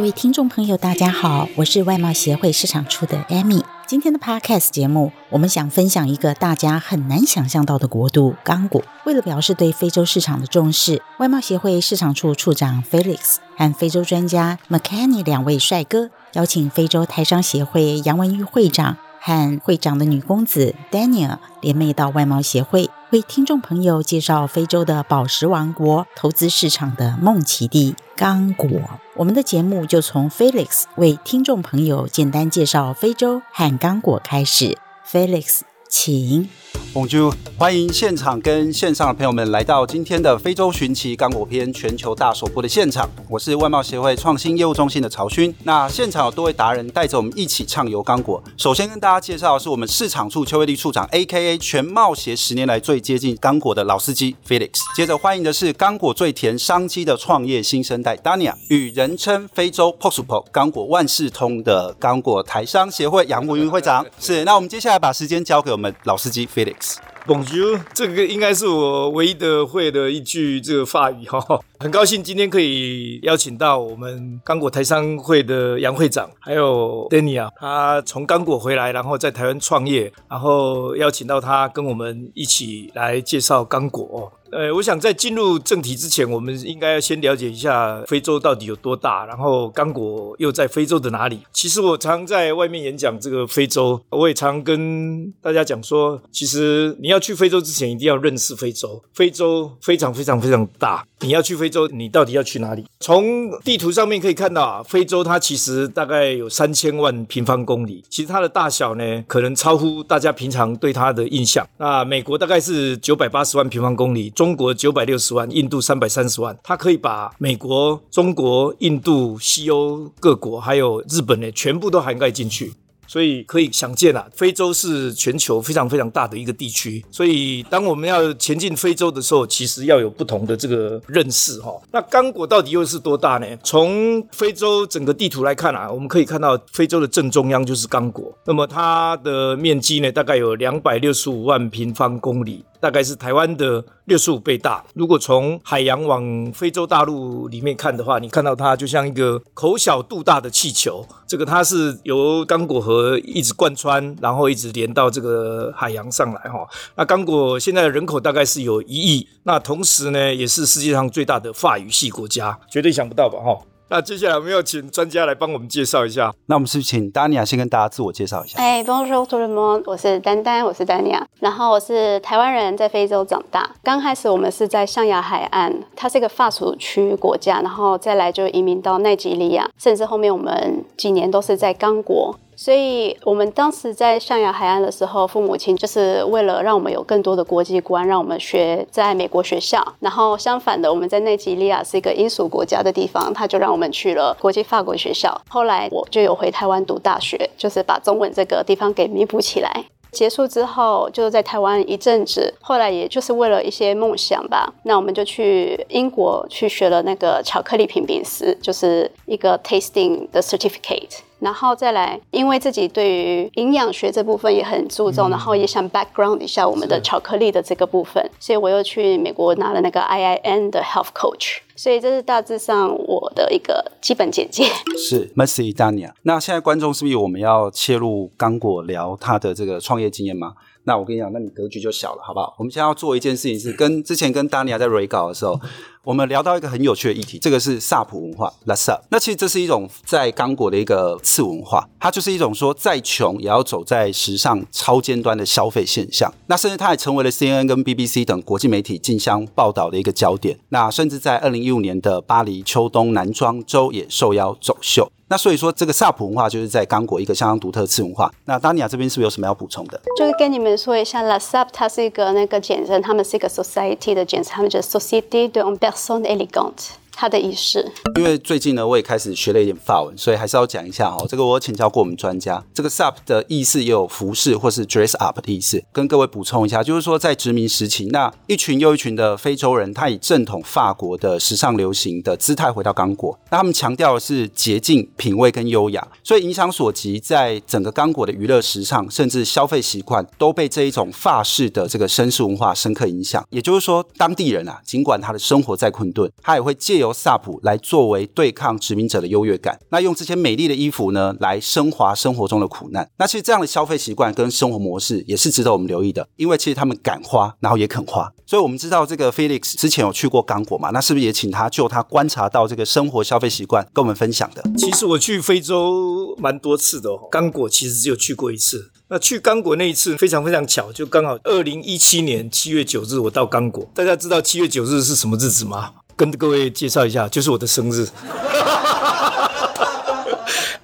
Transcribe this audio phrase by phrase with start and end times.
[0.00, 3.62] 各位听众朋友，大家好，我是外贸协会市场处的 Amy。
[3.86, 8.82] 今天的 Podcast 节目，我们想分享一个大家很难想象到的国度——刚果。
[9.04, 28.68] 为了表示对非洲市场的重视，外贸协会市场处处长 Felix 和非洲专家 McKenny 两位帅哥，邀请非洲台商协会杨文玉会长和会长的女公子 Daniel 联袂到外贸协会，为听众朋友介绍非洲的宝石王国、投资市场的梦奇地——刚果。
[29.16, 34.78] 我们的节目就从 Felix 为听众朋友简单介绍非洲和刚果开始。
[35.04, 36.48] Felix，请。
[36.92, 43.08] 洪珠欢迎现场跟线上的朋友们来到今天的非洲寻奇刚果篇全球大首播的现场。
[43.28, 45.54] 我是外贸协会创新业务中心的曹勋。
[45.62, 48.42] 那现场有多位达人带着我们一起畅游刚果。
[48.56, 51.58] 首先跟大家介绍的是我们市场处邱威利处长，A.K.A.
[51.58, 54.80] 全贸协十年来最接近刚果的老司机 Felix。
[54.96, 64.04] 接着欢迎的是刚果最甜商机的创业新生代 Dania，与人称非洲 Posupo 刚果万事通的刚果台商协会杨文云会长。
[64.18, 66.79] 是，那我们接下来把时间交给我们老司机 Felix。
[67.26, 71.60] Bonjour，这个应该是我唯一的会的一句这个法语哈。
[71.78, 84.32] 很高兴今天可以邀请到我们刚果台商会的杨会长，还有 Danny 啊他从刚果回来，然后在台湾创业，然后邀请到他跟我们一起来介绍刚果。
[84.52, 91.40] 呃，我想在进入正题之前，我们应该要先了解一下非洲到底有多大，然后刚果又在非洲的哪里？
[91.52, 99.00] 其实我常在外面演讲这个非洲，我也常跟大家讲说，其实你要去非洲之前，一定要认识非洲。
[99.14, 102.84] 非洲非常非常非常大，你要去非洲，你到底要去哪里？
[102.98, 111.66] 从地图上面可以看到啊，非洲它其实大概有三千万平方公里，其实它的大小呢，可能超乎大家平常对它的印象。
[111.78, 122.72] 那美国大概是九百八十万平方公里，中国九百六十万，印度三百三十万，它可以把美国、中国、印度、西欧各国还有日本呢，全部都涵盖进去。
[123.06, 127.04] 所以可以想见啊，非洲是全球非常非常大的一个地区。
[127.10, 131.78] 所以当我们要前进非洲的时候，其实要有不同的这个认识哈。
[131.92, 133.46] 那刚果到底又是多大呢？
[133.62, 142.64] 从非洲整个地图来看啊，我们可以看到非洲的正中央就是刚果，那么它的面积呢，大概有两百六十五万平方公里。
[142.80, 144.84] 大概是台湾的六十五倍大。
[144.94, 151.06] 如果从海洋往非洲大陆里面看的话，你看到它就像一个口小肚大的气球。
[151.26, 156.66] 这个它是由刚果河一直贯穿，然后一直连到这个海洋上来哈。
[156.96, 163.56] 那刚果现在的人口大概是有一亿，那同时呢，也是世界上最大的法语系国家，绝对想不到吧哈。
[163.92, 166.32] 那接下来我们要请专家来帮我们介绍一下。
[166.46, 168.56] 那我们是不是请 Dania 先跟大家自我介绍一下？
[168.56, 171.22] 哎，Bonjour tout le monde，我是丹丹，我是 Dania。
[171.40, 173.68] 然后我是台湾人，在非洲长大。
[173.82, 182.38] 刚开始我们是在象牙海岸，它是一个法属区国家，然后再来就移民到奈及利亚，甚至后面我们几年都是在刚果。
[182.62, 189.82] 所以，我们当时在象牙海岸的时候，父母亲就是为了让我们有更多的国际观，让我们学在美国学校。
[190.00, 195.40] 然后相反的，我们在内吉利亚是一个英属国家的地方，他就让我们去了国际法国学校。
[195.48, 199.86] 后来我就有回台湾读大学，就是把中文这个地方给弥补起来。
[200.12, 211.20] 结束之后，就在台湾一阵子，后来也就是为了一些梦想吧，那我们就去英国去学了那个巧克力品评师，就是一个 tasting 的 certificate。
[211.40, 221.58] 然后再来，因为自己对于营养学这部分也很注重，嗯、然后也想 background 一下我们的巧克力的这个部分，所以我又去美国拿了那个 IIN 的 Health Coach。
[221.74, 224.64] 所以这是大致上我的一个基本简介。
[224.98, 226.12] 是 Mercy Dania。
[226.24, 230.52] 那现在观众是不是我们要切入刚果聊他的这个创业经验吗？
[230.84, 232.54] 那我跟你讲，那你格局就小了，好不好？
[232.58, 235.60] 我们现在要做一件事情是跟之前跟 Dania 在 re 稿的时候。
[236.02, 238.98] 我们聊到一个很有趣的议题，这个是萨普文化 （Lasa）。
[239.10, 246.32] 那其实这是一种在刚果的一个次文化，它就是一种说再穷也要走在时尚超尖端的消费现象。
[246.46, 250.58] 那甚至它也成为了 CNN 跟 BBC 等国际媒体竞相报道的一个焦点。
[250.70, 255.12] 那甚至在二零一五年的巴黎秋冬男装周也受邀走秀。
[255.30, 258.28] 那所以说，这个萨普文化就是在刚果一个相当独特的次文化。
[258.46, 260.00] 那丹尼亚这边是不是有什么要补充的？
[260.18, 266.36] 就是跟你们说一下，La Sap 它是一个那个简称，他们是一个 society 的简称，他们就是 Société d e l b e r s o n e
[266.36, 266.88] Elegante。
[267.20, 267.86] 它的意思。
[268.16, 271.26] 因为最近呢，我也开始学了一点法文，所以还是要讲一下哦。
[271.28, 275.84] 这个我请教过我们专家，这个 Sap 的意思也有服饰或是 dress up 的意思。
[275.92, 293.44] 跟各位补充一下，就是说在殖民时期，那一群又一群的非洲人，他以正统法国的时尚流行的姿态回到刚果，那他们强调的是洁净、品味跟优雅，所以影响所及，在整个刚果的娱乐、时尚甚至消费习惯都被这一种法式的这个绅士文化深刻影响。
[293.50, 299.78] 也就是说，当地人啊，尽管他的生活再困顿，他也会借由萨普来作为对抗殖民者的优越感。
[299.90, 303.08] 那用这些美丽的衣服呢，来升华生活中的苦难。
[303.18, 308.32] 那其实这样的消费习惯跟生活模式也是值得我们留意的，因为其实他们敢花，然后也肯花。
[308.46, 314.62] 所以我们知道这个 Felix 之前有去过刚果嘛，那是不是也请他就他观察到这个生活消费习惯跟我们分享的？
[314.76, 318.90] 其实我去非洲蛮多次的哦，刚果其实只有去过一次。
[319.08, 323.88] 那去刚果那一次非常非常巧，就刚好二零一七年七月九日我到刚果。
[323.92, 325.94] 大家知道七月九日是什么日子吗？
[326.20, 328.06] 跟各位介绍一下，就是我的生日。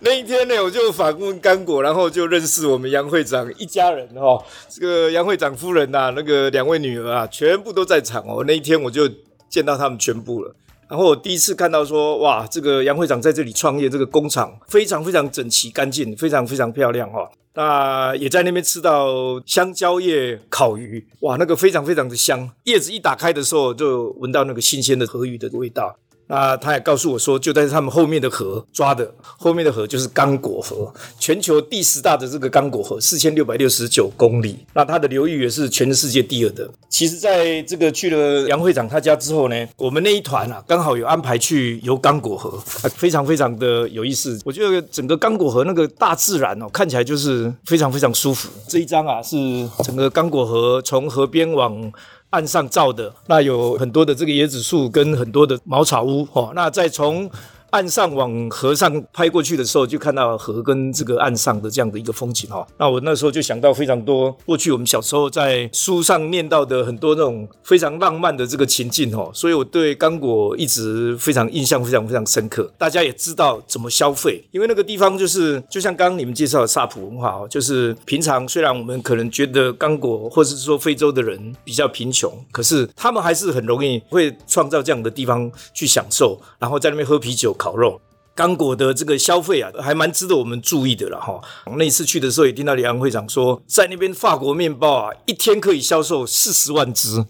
[0.01, 4.43] 那一天呢，我就访问刚果，然后就认识我们杨会长一家人哦。
[4.71, 8.43] 这个杨会长夫人呐、啊，那个两位女儿啊，全部都在场哦。
[8.47, 9.07] 那一天我就
[9.51, 10.55] 见到他们全部了。
[10.89, 17.29] 然后我第一次看到说，哇，这个杨会长在这里创业，这个工厂非常非常整齐干净，非常非常漂亮、哦。
[17.57, 25.99] 那也在那边吃到香蕉叶烤鱼，哇，那个非常非常的香，叶子一打开的时候就闻到那个新鲜的河鱼的味道。
[26.29, 34.59] 那他也告诉我说，就在他们后面的河抓的，后面的河就是刚果河，全球第十大的这个刚果河，四千六百六十九公里。
[34.75, 36.69] 那它的流域也是全世界第二的。
[36.89, 42.59] 其实，在这个去了杨会长他家之后呢，我们那一团啊，刚好有安排去游刚果河，
[42.91, 44.41] 非常非常的有意思。
[44.45, 48.49] 我觉得整个刚果河那个大自然哦，看起来就是非常非常舒服。
[48.67, 49.37] 这一张啊，是
[49.85, 51.93] 整个刚果河从河边往。
[52.31, 57.31] 岸上造的，那有很多的这个椰子树跟很多的茅草屋哦，那再从。
[57.71, 62.67] 岸上往河上拍过去的时候，就看到河跟这个岸上的这样的一个风景哈。
[62.79, 69.29] 那我那时候就想到非常多过去我们小时候在书上念到的很多那种非常浪漫的这个情境哈。
[69.35, 72.71] 所以我对刚果一直非常印象非常非常深刻。
[72.79, 87.55] 大家也知道怎么消费，因为那个地方就是就像刚刚你们介绍的萨普文化哦，就是平常虽然我们可能觉得刚果或者是说非洲的人比较贫穷，可是他们还是很容易会创造这样的地方去享受，然后在那边喝啤酒。
[87.57, 88.01] 烤肉，
[88.35, 91.41] 刚果的这个消费啊，还蛮值得我们注意的了哈。
[91.77, 97.25] 那次去的时候，也听到李安会长说，在那边法国面包啊，一天可以销售四十万只。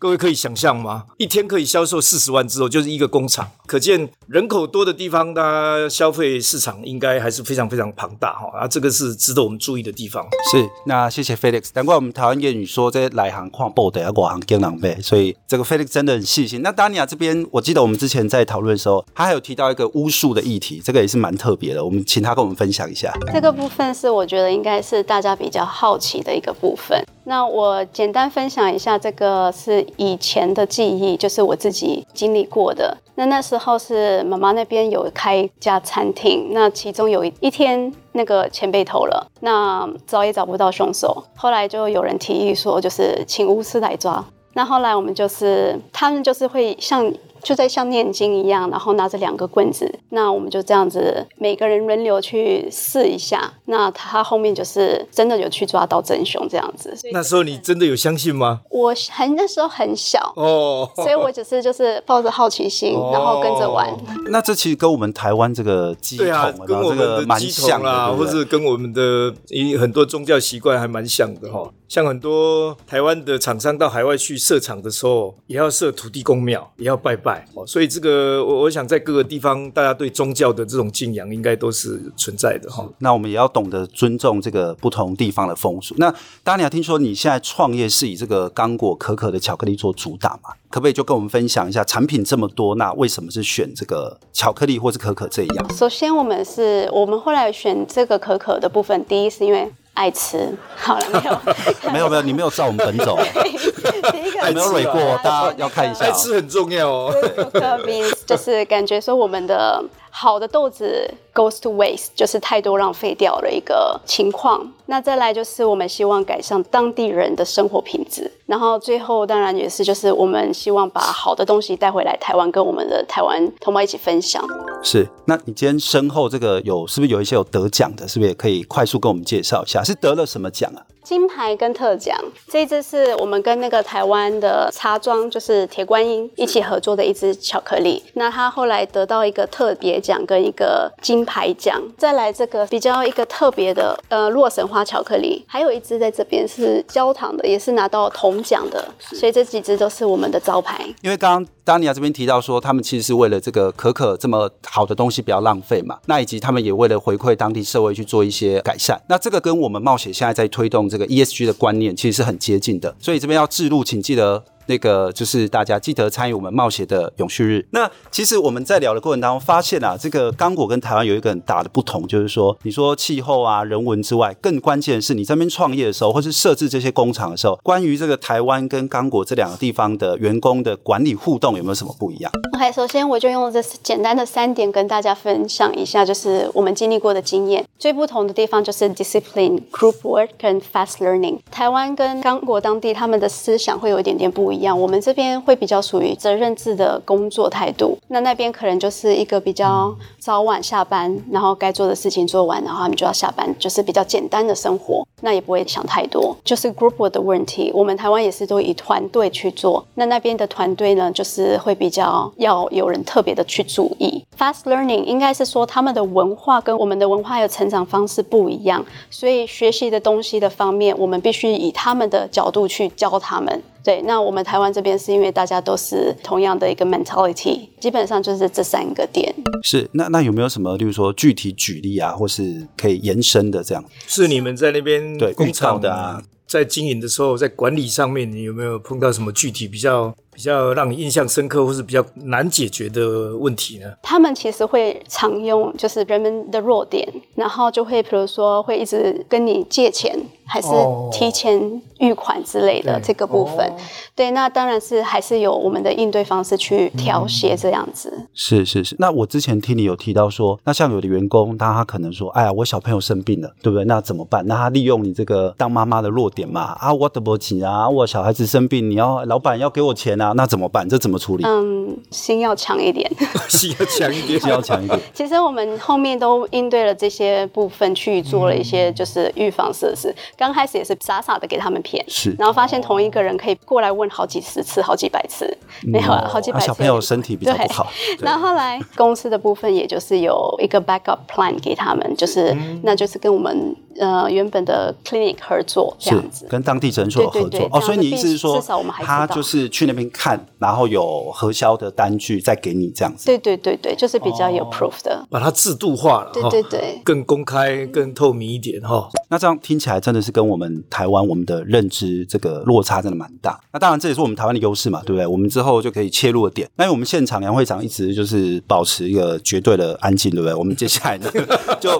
[0.00, 1.04] 各位可以想象吗？
[1.18, 3.46] 一天可以销售四十万只哦，就是一个工厂。
[3.66, 8.50] 可见人口多的地方，它消费市场应该还是非常非常庞大哈。
[8.58, 10.26] 啊，这个是值得我们注意的地方。
[10.50, 11.68] 是，那谢谢 Felix。
[11.74, 15.02] 难怪我们台湾谚语说，这来行看报的，要外行更狼狈。
[15.02, 16.62] 所以这个 Felix 真的很细心。
[16.62, 21.84] 那 Dania 这边，我记得我们之前在讨论的时候，他还有提到一个巫术的议题，这个也是蛮特别的。
[21.84, 23.12] 我们请他跟我们分享一下。
[23.34, 26.98] 这个部分是我觉得应该是大家比较好奇的一个部分。
[27.24, 32.96] 那我简单分享一下，这个是以前的记忆，就是我自己经历过的。
[33.14, 41.22] 那那时候是妈妈那边有开一家餐厅，那其中有一天那个钱被偷了，那找也找不到凶手。
[41.36, 44.24] 后来就有人提议说，就是请巫师来抓。
[44.54, 47.12] 那后来我们就是他们就是会像。
[47.42, 53.52] 就在像念经一样，然后拿着两个棍子，那我们就这样子每个人轮流去试一下。
[53.66, 56.94] 那他后面就是真的有去抓到真凶这样子。
[57.12, 58.60] 那时候你真的有相信吗？
[58.70, 63.88] 我很那时候很小哦，所以我只是就是抱着好奇心，哦、然后跟着玩。
[64.30, 69.34] 那这其实跟我们台湾这个乩童，啊，跟我们的乩童啦，或者跟我们的
[69.78, 71.70] 很多宗教习惯还蛮像的哈。
[71.90, 77.66] 像很多台湾的厂商到海外去设厂的时候，也要设土地公庙，也要拜拜哦。
[77.66, 82.88] 所以这个我我想在各个地方，大家对宗教的这种敬仰应该都是存在的哈。
[82.98, 85.92] 那我们也要懂得尊重这个不同地方的风俗。
[85.98, 90.50] 那当然，你听说你现在创业是以这个刚果可可的巧克力做主打嘛？
[90.70, 95.74] 可不可以就跟我们分享一下产品这么多，那为什么是选这个巧克力或是可可这一样？
[95.74, 99.68] 首先，我们是我们后来选这个可可的部分，第一是因为。
[99.94, 101.40] 爱吃，好了没有？
[101.92, 103.18] 没有没有，你没有照我们本走。
[103.42, 106.04] 第一个没有蕊过，大家要看一下。
[106.04, 107.14] 爱吃很重要哦。
[107.52, 107.86] 可可
[108.26, 109.82] 就是感觉说我们的。
[110.10, 114.72] 好的豆子 goes to waste，就是太多浪费掉的一个情况。
[114.86, 124.44] 那再来就是我们希望改善当地人的生活品质，然后最后当然也是就是我们希望把好的东西带回来台湾，跟我们的台湾同胞一起分享。
[124.82, 128.08] 是，那你今天身后这个有是不是有一些有得奖的？
[128.08, 129.84] 是不是也可以快速跟我们介绍一下？
[129.84, 130.82] 是得了什么奖啊？
[131.04, 132.16] 金牌跟特奖，
[132.48, 138.02] 这一支是我们跟那个台湾的茶庄，就是铁观音一起合作的一支巧克力。
[138.14, 141.80] 那它后来得到一个特别奖跟一个金牌奖。
[141.98, 148.88] 再来这个比较一个特别的，呃，洛神花巧克力，还有一支在这边是焦糖的，也是拿到铜奖的。
[148.98, 150.84] 所以这几支都是我们的招牌。
[151.02, 159.00] 因为刚刚丹尼亚这边提到说，他们其实是为了这个可可这么好的东西不要浪费嘛，那以及他们也为了回馈当地社会去做一些改善。
[159.08, 161.06] 那这个跟我们冒险现在在推动这个。
[161.10, 164.44] ESG 的观念其实是很接近的，所以这边要置入，请记得。
[164.70, 167.66] 那个就是大家记得参与我们冒险的永续日。
[167.72, 187.64] 那其实我们在聊的过程当中发现啊，这个刚果跟台湾有一个很大的不同，就是说，你说气候啊、人文之外，更关键是你这边创业的时候，或是设置这些工厂的时候，关于这个台湾跟刚果这两个地方的员工的管理互动有没有什么不一样？OK，首先我就用这简单的三点跟大家分享一下，就是我们经历过的经验。
[187.78, 191.38] 最不同的地方就是 discipline、group work 跟 fast learning。
[191.50, 194.59] 台湾跟刚果当地他们的思想会有一点点不一样。
[194.60, 206.36] 一样我们这边会比较属于责任制的工作态度，那那边可能就是一个比较早晚下班，然后该做的事情做完，然后他们就要下班，就是比较简单的生活，那也不会想太多。
[206.44, 214.22] 就是 group work 的问题，我们台湾也是都以团队去做，那那边的团队呢，就是会比较要有人特别的去注意。
[214.38, 223.62] Fast learning 应该是说他们的文化跟我们的文化有成长方式不一样，所以学习的东西的方面，我们必须以他们的角度去教他们。
[223.82, 229.34] 对，那我们台湾这边是因为大家都是同样的一个 mentality，基本上就是这三个点。
[229.62, 233.84] 是，那那有没有什么，例如说具体举例啊，或是可以延伸的这样？
[234.06, 240.14] 是你们在那边对工厂的啊，在经营的时候，在管理上面，你有没有碰到什么具体比较？
[240.32, 243.92] 比较让你印象深刻，或是比较难解决的问题呢？
[244.00, 250.18] 他们其实会常用，就是人们的弱点，然后就会比如说会一直跟你借钱，
[250.50, 250.68] 还是
[251.12, 253.58] 提前预款之类的这个部分。
[253.58, 253.76] 哦、
[254.16, 258.12] 对，那当然是还是有我们的应对方式去调节这样子。
[258.18, 258.96] 嗯、是是是。
[258.98, 263.84] 那我之前听你有提到说，那像有的员工，他他可能说，哎呀，我小朋友生病了，对不对？
[263.84, 264.44] 那怎么办？
[264.48, 266.76] 那他利用你这个当妈妈的弱点嘛？
[266.80, 270.32] 啊，我得不起啊，我小孩子生病，你要老板要给我钱啊。
[270.32, 270.88] 那怎么办？
[270.88, 271.44] 这怎么处理？
[271.46, 273.08] 嗯，心要强一点，
[273.48, 274.98] 心要强一点，心要强一点。
[275.14, 280.12] 其实我们后面都应对了这些部分，去做了一些就是预防设施。
[280.40, 286.66] 刚开始也是傻傻的给他们骗，是，然后发现同一个人可以过来问好几十次、好几百次，没有啊，好几百次。
[286.66, 287.92] 小朋友身体比较不好。
[288.20, 293.76] 然后后来公司的部分，也就是有一个 backup plan 给他们，就是那就是跟我们。
[293.98, 297.78] 呃，原本的 clinic 合作这样子，跟当地诊所合作哦。
[297.80, 303.26] 所以你意思是说，至少我们还他就是去那边看，然后有核销的单据再给你这样子。
[303.26, 306.30] 对对对对，就是比较有 proof 的，把它制度化了。
[306.32, 309.10] 对对对，更公开、更透明一点哈。
[309.28, 313.60] 那这样听起来真的是跟我们台湾我们的认知这个落差真的蛮大。
[313.72, 315.26] 那当然这也是我们台湾的优势嘛，对不对？
[315.26, 316.68] 我们之后就可以切入的点。
[316.76, 320.54] 那因为我们现场梁会长一直就是保持一个绝对的安静，对不对？
[320.54, 321.30] 我们接下来呢
[321.80, 321.90] 就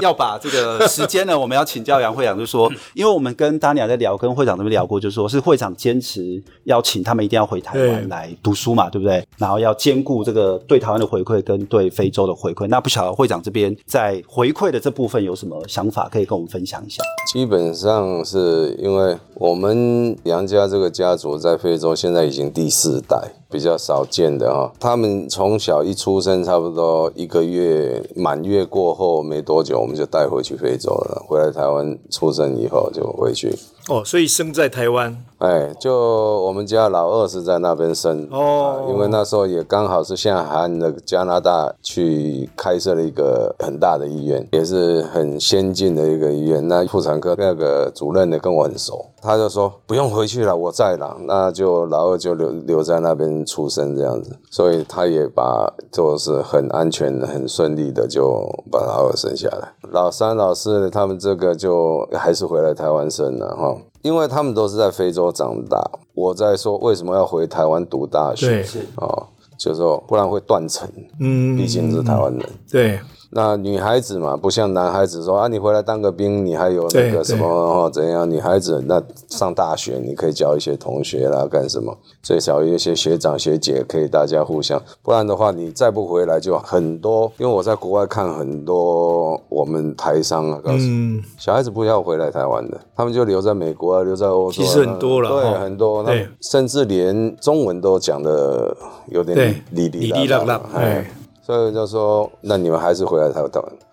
[0.00, 2.02] 要把这个时间呢，我们要请教。
[2.02, 9.24] 杨会长就说：“因为我们跟达尼亚在聊，跟会长这边聊过，就是说是会长坚持要请他们一定要回台湾来读书嘛，对不对？
[9.38, 12.66] 然后要兼顾这个对台湾的回馈跟对非洲的回馈。
[12.66, 17.02] 那不晓得会长这边在回馈的这部分有什么想法，可以跟我们分享一下？
[17.32, 23.16] 基本上是因为我们杨家这个家族在非洲现在已经第四代。”
[23.52, 31.22] 比较少见的哈，他们从小一出生，差不多一个月满月过后没多久，我们就带回去非洲了。
[31.28, 33.54] 回来台湾出生以后就回去。
[33.88, 35.24] 哦，所以生在台湾。
[35.38, 46.68] 哎，就我们家老二是在那边生哦、啊，因为那时候也刚好是现在海岸的加拿大去开设了一个很大的医院，也是很先进的一个医院。
[46.68, 51.16] 那妇产科那个主任呢跟我很熟，他就说不用回去了，我在了。
[51.26, 59.72] 那就老二就留留在那边出生这样子，所以他也把就是很安全、很顺利的就把老二生下来。
[59.90, 63.71] 老三、老四他们这个就还是回来台湾生了哈。
[64.02, 68.62] 因为他们都是在非洲长大，我在说为什么要回台湾读大学？
[68.62, 70.88] 对，哦，就是说不然会断层。
[71.20, 72.48] 嗯，毕竟是台湾人。
[72.70, 73.00] 对。
[73.34, 78.30] 那女孩子嘛，不像男孩子说啊，你回来当个兵，你还有那个什么哦怎样？
[78.30, 81.96] 女孩子那上大学，你可以交一些同学啦，干什么？
[82.22, 87.32] 最少有一些学长学姐可以大家互相，不然的话你再不回来就很多。
[87.38, 94.66] 因为我在国外看很多我们台商啊，告诉，嗯、小孩子不要回来台湾的，他们就留在美国啊，留在欧洲、啊。
[94.66, 96.12] 其实很多了，对，哦、很多，那
[96.42, 98.76] 甚至连中文都讲的
[99.08, 101.10] 有点哩哩啦啦，哎。
[101.42, 103.50] 所以就说，那你们还是回来台湾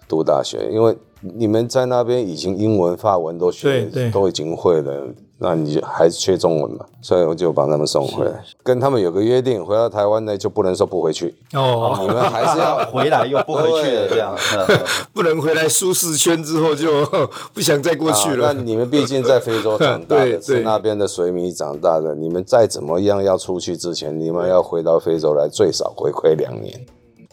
[0.08, 5.08] 读大学，因为你们在那边已经英文、法文都学，都已经会了。
[5.42, 14.36] 那你就还是缺中文嘛，所以我就把他们送回来，跟他们有个约定，回到台湾呢就不能说不回去哦，你们还是要回来又不回去的这样，
[15.16, 17.06] 不能回来舒适圈之后就
[17.54, 18.50] 不想再过去了。
[18.50, 26.86] 啊、那你们毕竟在非洲长大的， 是那边的水米长大的，你们再怎么样要出去之前，你们要回到非洲来，最少回馈两年。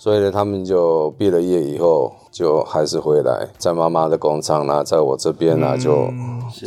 [0.06, 6.08] 所以呢，他们就毕了业以后，就还是回来，在妈妈的工厂呢，在我这边呢，就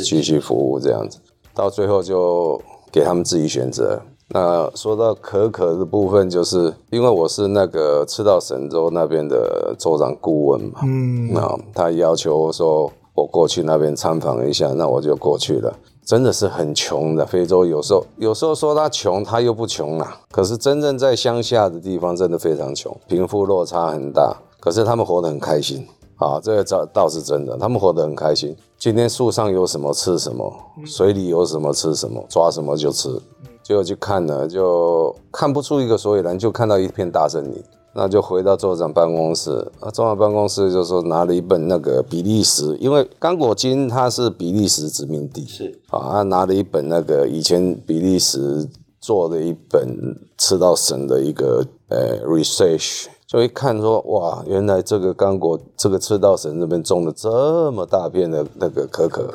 [0.03, 1.19] 继续服务这样子。
[1.53, 2.59] 到最后就
[2.91, 4.01] 给他们自己选择。
[4.31, 15.73] 那说到可可的部分，就是因为我是那个赤道神州那边的州长顾问嘛，嗯，那他要求我说我过去那边参访一下，那我就过去了。
[16.09, 20.19] 真的是很穷的，非洲有时候有时候说他穷，他又不穷啦。
[20.31, 24.35] 可是真正在乡下的地方，真的非常穷，贫富落差很大。
[24.59, 25.87] 可是他们活得很开心。
[26.15, 28.57] 啊，这个倒倒是真的，他们活得很开心。
[28.79, 30.51] 今天树上有什么吃什么，
[30.83, 33.07] 水里有什么吃什么，抓什么就吃。
[33.61, 37.63] 结果去看了，就看不出一个所以然，就看到一片大森林。
[37.93, 48.67] 那就回到州长办公室，啊，州长办公室就说拿了一本那个比利时，因为刚果金它是比利时殖民地，是啊，他拿了一本那个以前比利时
[48.99, 53.07] 做的一本赤道省的一个呃 research。
[53.25, 59.31] 就一看说哇，原来这个刚果这个赤道省那边种了这么大片的那个可可，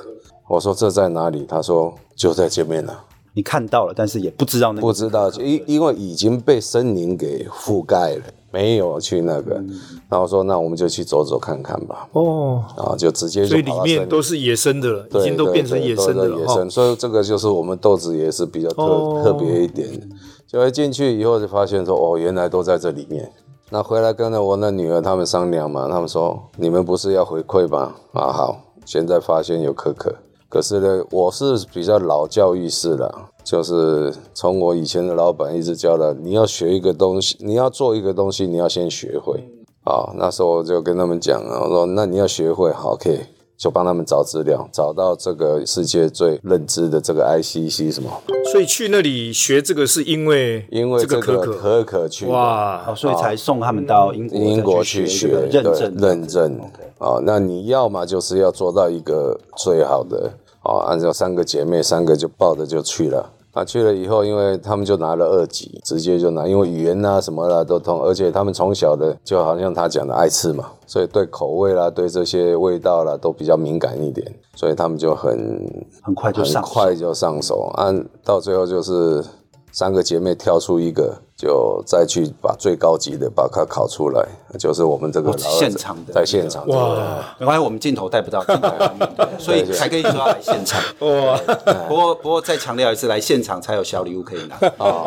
[0.49, 1.46] 我说这在哪里？
[1.49, 3.04] 他说就在前面了。
[3.35, 4.87] 你看到了，但是也不知道那个。
[4.87, 8.23] 不知道，因因为已经被森林给覆盖了，
[8.53, 9.57] 没有去那个。
[9.57, 12.09] 嗯、然后说那我们就去走走看看吧。
[12.12, 13.49] 哦，然后就直接就。
[13.49, 16.38] 所以里面都是野生的了，已经都变成野生的了。
[16.38, 20.07] 野生，所以这个就是我们豆子也是比较特、哦、特别一点的。
[20.47, 23.31] 就一进去以后就发现说哦，原来都在这里面。
[23.71, 27.93] 那回来跟着我那女儿他们商量嘛，他们说，你们不是要回馈吗？
[28.12, 30.14] 啊好，现在发现有可可，
[30.54, 39.49] 可是呢，我是比较老教育式的，就是从我以前的老板一直教的，你要学一个东西，你要做一个东西，你要先学会。
[39.82, 43.18] 啊，那时候我就跟他们讲啊，我说那你要学会，好可以。
[43.56, 48.11] 就帮他们找资料，找到这个世界最认知的这个 ICC 什么？
[48.50, 56.60] 所以去那里学这个是因为因为这个可可去哇，所以才送他们到英国英国去学认证认证。
[56.99, 60.32] 啊，那你要嘛就是要做到一个最好的
[60.65, 63.31] 啊，按照三个姐妹三个就抱着就去了。
[63.53, 75.33] 啊，去了以后，因为他们就拿了二级，直接就拿，因为语言呐、啊、什么啦都通，而且他们从小的就好像他讲的爱吃嘛，所以对口味啦、对这些味道啦都比较敏感一点，所以他们就很
[76.03, 79.23] 很快就上很快就上手，按到最后就是
[79.71, 81.17] 三个姐妹挑出一个。
[81.45, 84.26] 就再去把最高级的把它烤出来，
[84.59, 91.39] 就是我们这个老现场的在现场哇，没关系，我们镜头带不到镜头画面，所以才可以说要来现场哇。
[91.87, 95.04] 不过不过再强调一次，来现场才有小礼物可以拿 哦。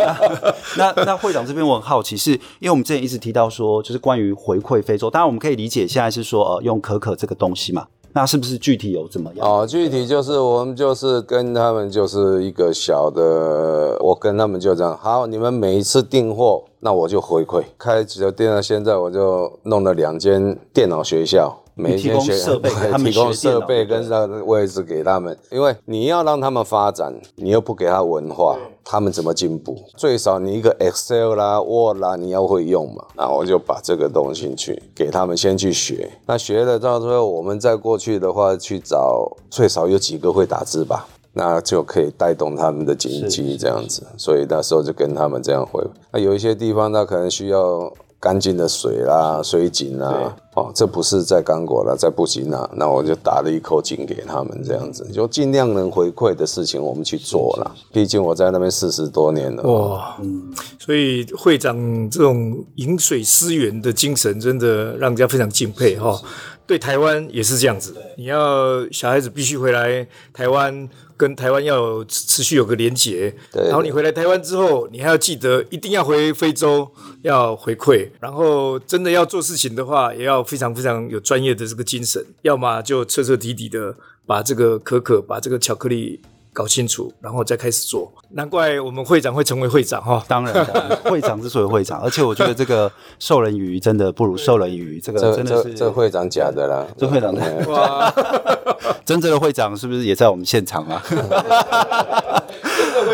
[0.78, 7.88] 那那会长这边我很好奇，是因为我们之前一直提到说，就是关于回馈非洲，当然我们可以理解现在是说呃用可可这个东西嘛。
[8.14, 9.48] 那是不是具体有怎么样？
[9.48, 17.64] 哦，具体就是我们就是跟他们就是一个小的，我跟他们就这样，好，你们每一次订货，那我就回馈。
[17.78, 21.62] 开几个店，现在我就弄了两间电脑学校。
[21.80, 28.58] 每天学设备， 提供设备跟那个位置给他们，因为你要让他们发展，你又不给他文化，
[28.90, 29.76] 他们怎么进步？
[29.98, 33.04] 最少你一个 Excel 啦、Word 啦，你要会用嘛。
[33.18, 36.10] 那我就把这个东西去给他们先去学。
[36.26, 44.08] 那学了到最后，我们再过去的话，去找最少有几个会打字吧，那就可以带动他们的经济这样子。
[44.18, 45.84] 所以那时候就跟他们这样回。
[46.14, 47.92] 那有一些地方，他可能需要。
[48.20, 57.76] 干净的水啦，水井啦，哦，这不是在刚果了，在布吉纳，那我就打了一口井给他们，这样子就尽量能回馈的事情，我们去做了。
[57.94, 66.20] 毕竟我在那边四十多年了，哇，嗯，所以会长这种饮水思源的精神，真的让人家非常敬佩哈。
[66.66, 70.90] 对台湾也是这样子，你要小孩子必须回来台湾。
[71.18, 76.88] 跟台湾要有持续有个连结，对，然后你回来台湾之后，你还要记得一定要回非洲，
[77.24, 83.94] 要回馈，然后真的要做事情的话，也要非常非常有专业的这个精神，要么就彻彻底底的
[84.26, 86.22] 把这个可可，把这个巧克力。
[86.54, 88.12] 搞清楚，然后再开始做。
[88.32, 90.26] 难怪我们会长会成为会长哈。
[90.28, 90.66] 当然，
[91.04, 95.00] 会长之所以会长，而且我觉得这个授人以鱼真的不如授人以渔。
[95.00, 97.70] 这个真的是这，这会长假的啦， 这会长的。
[97.70, 98.12] 哇，
[99.06, 101.04] 真正的会长是不是也在我们现场啊？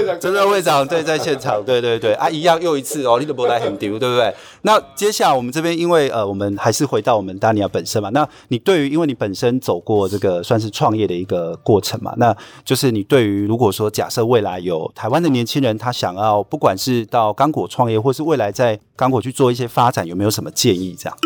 [0.05, 4.33] 真的会长，真的会长，对，在现场， 对对对啊，一样又一次哦，你都不来很丢，对不对？
[4.61, 8.09] 那接下来我们这边，因为呃，我们还是回到我们 Dania 本身嘛。
[8.09, 20.95] 那你对于，因为你本身走过这个算是创业的一个过程嘛，那就是你对于如果说假设未来有台湾的年轻人，他想要不管是到刚果创业，或是未来在刚果去做一些发展，有没有什么建议？
[20.97, 21.17] 这样？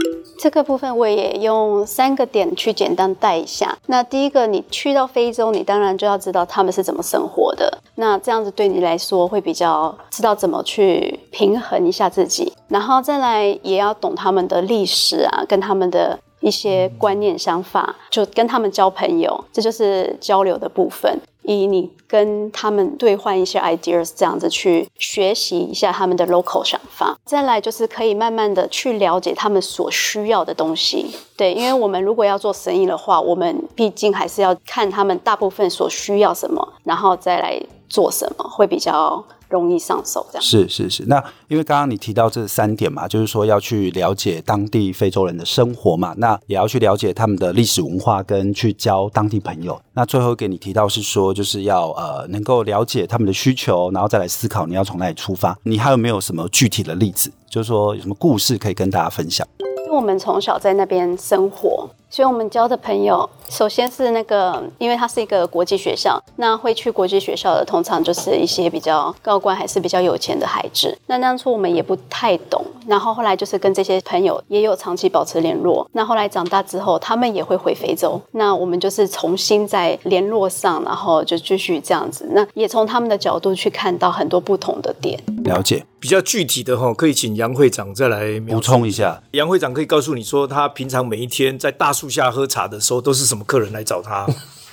[0.48, 3.78] 这个部分我也用三个点去简单带一下。
[3.88, 7.80] 那第一个，你去到非洲，你当然就要知道他们是怎么生活的。
[7.96, 21.20] 那这样子对你来说会比较知道怎么去平衡一下自己，然后再来也要懂他们的历史啊，跟他们的一些观念想法，就跟他们交朋友，这就是交流的部分。
[21.48, 31.16] 以你跟他们兑换一些 ideas，这样子去学习一下他们的 local 想法，再来就是可以慢慢的去了解他们所需要的东西。
[31.38, 37.58] 对，因为我们如果要做生意的话，我们毕竟还是要看他们大部分所需要什么，然后再来
[37.88, 39.24] 做什么，会比较。
[39.50, 41.06] 容易上手，这样是是是。
[41.08, 49.80] 那因为刚刚你提到这三点嘛，就是说要去了解当地非洲人的生活嘛，那也要去了解他们的历史文化，跟去交当地朋友。
[49.94, 55.58] 那最后给你提到是说，就是要呃能够了解他们的需求，然后再来思考你要从哪里出发。
[55.64, 57.32] 你还有没有什么具体的例子？
[57.50, 59.48] 就是说有什么故事可以跟大家分享？
[59.60, 61.90] 因为我们从小在那边生活。
[62.10, 70.98] 所以我们交的朋友，首先是那个，因为它是一个国际学校，那会去国际学校的，通常就是一些比较高官还是比较有钱的孩子。
[71.08, 75.88] 那当初我们也不太懂，然后后来就是跟这些朋友也有长期保持联络。
[75.91, 82.28] 那后来长大之后，他们也会回非洲，那我们就是重新在联络上，然后就继续这样子。
[82.32, 85.22] 那也从他们的角度去看到很多不同的点。
[85.43, 85.86] 了解。
[86.00, 89.20] 比较具体的哈，可以请杨会长再来补充一下。
[89.32, 94.28] 杨会长可以告诉你说，他平常每一天在大树下喝茶的时候，都是什么客人来找他？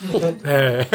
[0.45, 0.87] 哎，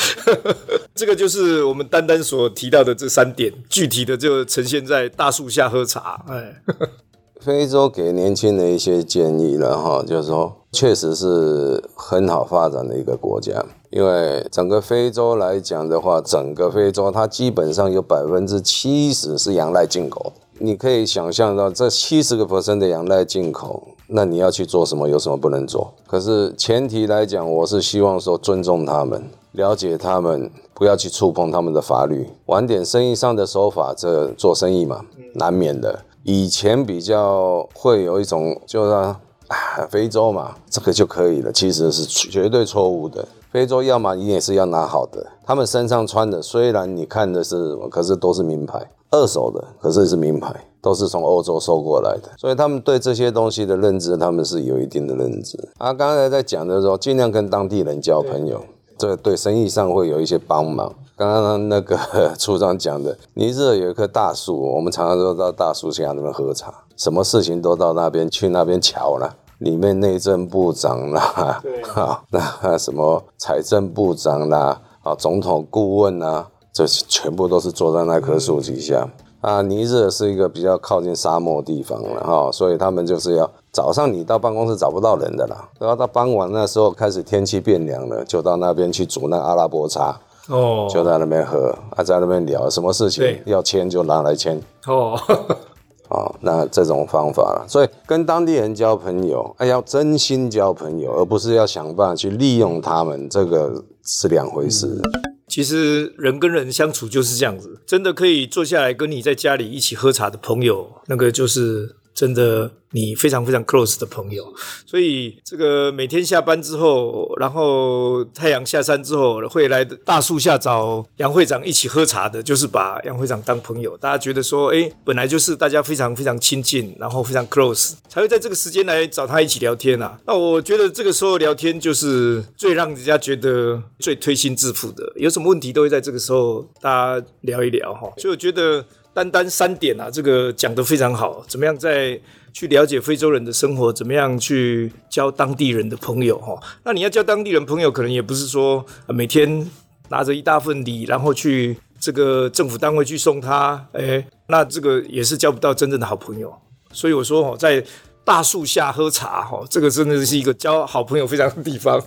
[0.94, 6.22] 这个就是我们丹丹所提到的这三点，具体的就呈现在大树下喝茶。
[6.28, 6.60] 哎，
[7.40, 10.56] 非洲给年轻的一些建议了哈，就是说。
[10.72, 20.32] 确实是很好发展的一个国家，因为整个非洲来讲的话，整个非洲它基本上有百分之七十是仰赖进口。
[20.60, 25.08] 你可以想象到这七十个 percent 的仰赖进口，那你要去做什么？
[25.08, 25.92] 有什么不能做？
[26.06, 36.04] 可是前提来讲，我是希望说尊重他们，了解他们，不要去触碰他们的法律，玩点生意上的手法，这做生意嘛，难免的。
[36.22, 39.14] 以前比较会有一种，就是。
[39.50, 43.26] 啊，非洲嘛，这个就可以了，其实是绝对错误的。
[43.50, 55.58] 非洲要么你也是要拿好的，他们身上穿的虽然你看的是，可是都是名牌，二手的，可是是名牌，都是从欧洲收过来的，所以他们对这些东西的认知，他们是有一定的认知。
[55.78, 58.62] 啊，刚才在讲的时候，尽量跟当地人交朋友，
[58.96, 60.94] 这个对生意上会有一些帮忙。
[61.16, 69.36] 刚刚那个处长讲的，尼日尔有一棵大树，我们常常都到大树下那边喝茶，什么事情都到那边去那边瞧了。
[69.60, 71.62] 里面内政部长啦，
[71.94, 72.22] 啊，
[72.62, 79.06] 那什么财政部长啦，啊，总统顾问呐，这全部都是坐在那棵树底下。
[79.42, 90.18] 啊，尼日尔是一个比较靠近沙漠地方了哈，所以他们就是要早上你到办公室找不到人的啦，然后到傍晚那时候开始天气变凉了，就到那边去煮那阿拉伯茶
[90.48, 94.60] 哦，就在那边喝，啊，在那边聊什么事情要签就拿来签。
[94.86, 95.18] 哦。
[96.10, 105.00] 哦，那这种方法了，所以跟当地人交朋友，哎，要真心交朋友，而不是要想办法去利用他们，这个是两回事。
[105.48, 112.70] 其实人跟人相处就是这样子，真的可以坐下来跟你在家里一起喝茶的朋友，那个就是真的。
[112.92, 114.52] 你非常非常 close 的朋友，
[114.84, 123.96] 所以这个每天下班之后，然后太阳下山之后，会来大树下找杨会长一起喝茶的，就是把杨会长当朋友。
[123.98, 130.18] 大家觉得说，哎，本来就是大家非常非常亲近，然后非常 close，才会在这个时间来找他一起聊天啊。
[130.26, 138.12] 那我觉得这个时候聊天就是最让人家觉得最推心置腹的，有什么问题都会在这个时候大家聊一聊哈。
[138.16, 142.20] 所以我觉得单单三点啊，这个讲得非常好，怎么样在。
[142.52, 146.60] 去了解非洲人的生活，怎么样去交当地人的朋友哈？
[146.82, 149.70] 那你要交当地人朋友，可能也不是说每天
[150.08, 156.52] 拿着一大份礼，然后去这个政府单位去送他，哎，那这个也是交不到真正的好朋友。
[156.90, 157.80] 所以我说哈，在
[158.24, 162.02] 大树下喝茶哈，这个真的是一个交 好朋友非常的地方。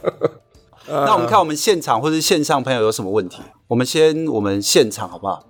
[0.89, 3.37] 那我们看我们现场或者线上朋友有什么问题？
[3.69, 5.41] 我们先我们现场好不好？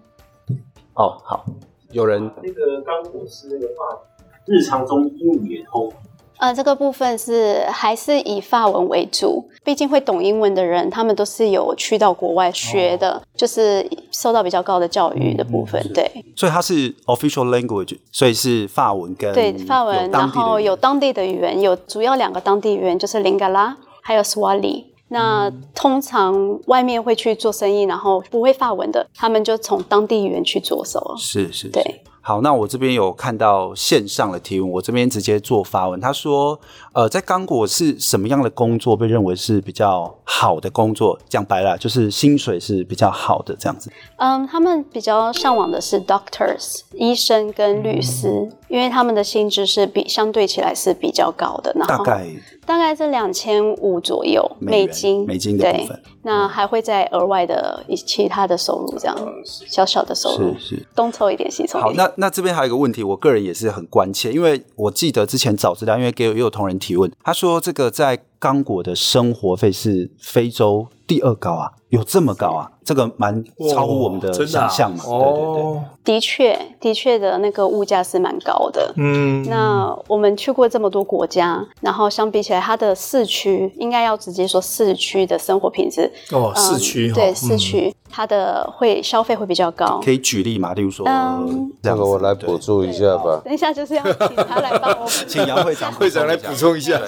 [0.96, 1.46] 哦，好，
[1.92, 3.98] 有人那个刚果是那个话。
[4.46, 5.90] 日常中英语也通
[6.38, 15.82] 呃，这个部分是还是以法文为主，毕竟会懂英文的人，他们都是有去到国外学的，哦、就是受到比较高的教育的部分。
[15.82, 24.84] 嗯、对，所以它是 official language，所以是法文跟对法文，然后有当地的语言，有主要两个当地语言就是林嘎拉还有 Swahili。
[25.14, 31.14] 那通常外面会去做生意，然后不会法文的，他们就从当地语言去着手。
[31.18, 32.02] 是是，是，对。
[32.26, 36.00] 好，那我这边有看到线上的提问，我这边直接做发文。
[36.00, 36.58] 他说，
[36.94, 41.20] 呃，在刚果是什么样的工作被认为是比较好的工作？
[41.28, 43.92] 讲白了，就是薪水是比较好的这样子。
[44.16, 51.72] 嗯，他们比较向往的是 doctors 医生跟律师，嗯、因为他们的薪资是比相对起来是比较高的。
[51.76, 52.28] 然后大概
[52.66, 55.96] 大概是两千五左右美金，美金的部分。
[55.96, 62.04] 对那还会再额外的一其他的收入，这样小小的收入是是东凑一点西凑一点。
[62.04, 71.72] 好，那那这边还有一个问题，我个人也是很关切，因为我记得之前找资料，因为给也有同仁提问，他说这个在刚果的生活费是非洲第二高啊。
[71.90, 72.72] 有这么高啊？
[72.84, 75.04] 这个蛮超乎我们的想象嘛。
[75.06, 78.92] 哦啊、对对对，的确，的确的那个物价是蛮高的。
[78.98, 87.90] 嗯，那我们去过这么多国家，然后相比起来，它的市区应该要直接说市区的生活品质哦，市区、嗯、对市区。
[87.90, 90.72] 嗯它的会消费会比较高，可以举例嘛？
[90.76, 93.42] 例如说，嗯，这个我来补助一下吧。
[93.44, 97.02] 等一下就是要请他来帮我， 请杨会长会长来补充一下。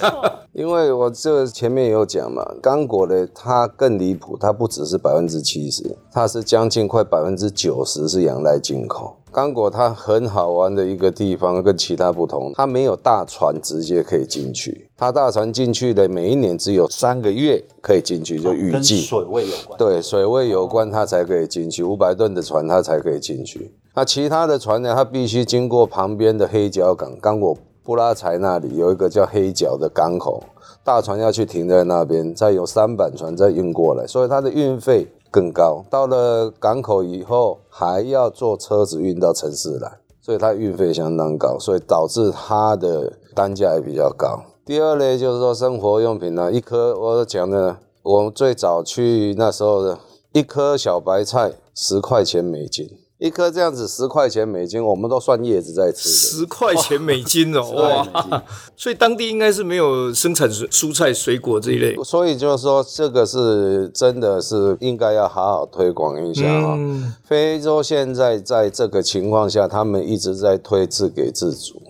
[0.52, 9.16] 因为我这前面也有讲嘛，刚果的它更离谱，它不只是百分之七十，它是将近快百分之九十是仰赖进口。
[9.32, 14.88] 刚果它很好玩的一个地方，跟其他不同，它没有大船直接可以进去。
[14.96, 19.00] 它大船进去的每一年只有三个月可以进去，就雨季。
[19.02, 19.78] 水位有关。
[19.78, 21.82] 对，水位有关，它才可以进去。
[21.84, 23.72] 五百吨的船它才可以进去。
[23.94, 24.94] 那其他的船呢？
[24.94, 30.42] 它必须经过旁边的黑角港，刚果布拉柴那里有一个叫黑角的港口，
[30.86, 35.08] 大船要去停在那边，再有三板船再运过来，所以它的运费。
[35.28, 44.40] 更高，到了港口以后还要坐车子运到城市来，所以它运费相当高，所以导致它的单价也比较高。
[44.64, 49.98] 第二类就是说生活用品呢，一颗我讲的，我们最早去那时候的
[50.32, 52.88] 一颗小白菜十块钱美金。
[53.18, 56.10] 一颗这样子十块钱美金，我们都算叶子在吃。
[56.10, 58.42] 十块钱美金哦， 哇！
[58.76, 61.96] 所以当地应该是没有生产蔬菜水果这一类。
[62.04, 66.74] 所以就是说，这个是真的是应该要好好推广一下哈。
[66.76, 71.80] 嗯、非洲现在在这个情况下，他们一直在推自给自足，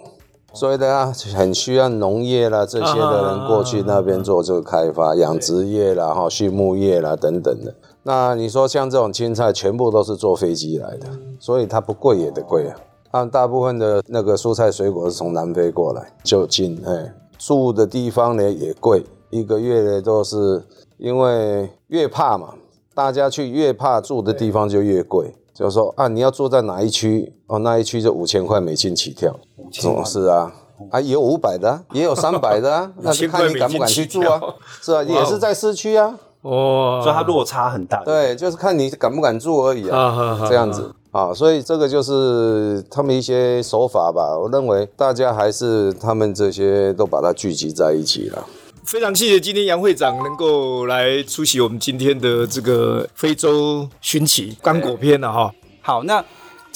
[0.54, 7.74] 所以大家很需要农业啦这些的人过去那边做这个开发，养殖业啦哈、畜牧业啦等等的。
[8.06, 11.08] 那你说像这种青菜，全部都是坐飞机来的，
[11.40, 12.76] 所以它不贵也得贵啊。
[13.10, 20.62] 按大部分的那个蔬菜水果是从南非过来就近，哎，住的地方呢也贵，一个月呢都是
[20.98, 22.54] 因为越怕嘛，
[22.94, 25.34] 大家去越怕住的地方就越贵。
[25.52, 29.34] 就是说啊，你要住在哪一区哦，那一区就五千块美金起跳。
[29.56, 30.52] 五千块是啊，
[30.92, 34.40] 啊也有五百的，也有三百的啊， 那就看你敢不敢去住啊。
[34.80, 36.20] 是啊， 也是在市区啊。
[36.46, 38.02] 哦，所以它落差很大。
[38.04, 44.38] 对，就是看你敢不敢做而已啊，这样子啊，所以这个就是他们一些手法吧。
[44.38, 48.44] 我认为大家还是他们这些都把它聚集在一起了。
[48.84, 55.50] 非常谢谢今天杨会长能够来出席我们今天的这个非洲寻奇刚果篇了哈。
[55.82, 56.24] 好，那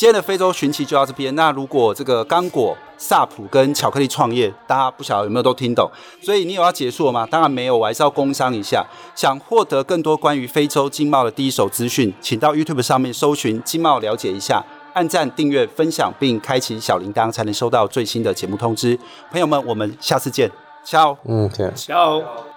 [0.00, 1.34] 今天的非洲寻奇就到这边。
[1.34, 2.74] 那如果这个刚果。
[3.02, 5.90] 萨普跟巧克力创业，大家不晓得有没有都听懂？
[6.20, 7.26] 所以你有要结束了吗？
[7.30, 8.86] 当然没有，我还是要工商一下。
[9.14, 18.98] 想获得更多关于非洲经贸的第一手资讯，请到 YouTube 上面搜寻“经贸了解一下”，按赞、订阅、分享，并开启小铃铛，才能收到最新的节目通知。
[19.30, 20.50] 朋友们，我们下次见
[20.84, 21.16] ，Ciao。
[21.24, 22.49] 嗯，Ciao。